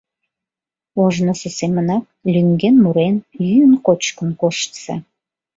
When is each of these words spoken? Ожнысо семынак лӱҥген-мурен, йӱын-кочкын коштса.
Ожнысо 1.03 1.49
семынак 1.59 2.03
лӱҥген-мурен, 2.33 3.15
йӱын-кочкын 3.47 4.29
коштса. 4.41 4.95